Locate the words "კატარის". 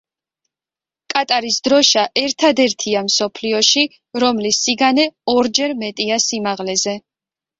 1.13-1.57